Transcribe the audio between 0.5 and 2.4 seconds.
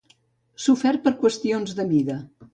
Sofert per qüestions de mida.